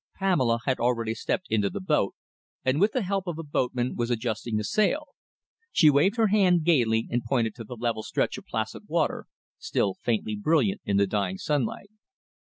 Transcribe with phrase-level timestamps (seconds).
[0.15, 2.15] Pamela had already stepped into the boat,
[2.65, 5.09] and with the help of a boatman was adjusting the sail.
[5.71, 9.27] She waved her hand gaily and pointed to the level stretch of placid water,
[9.59, 11.91] still faintly brilliant in the dying sunlight.